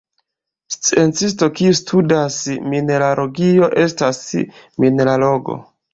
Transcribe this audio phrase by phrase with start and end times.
[0.75, 2.37] Sciencisto kiu studas
[2.73, 4.23] mineralogio estas
[4.87, 5.59] mineralogo.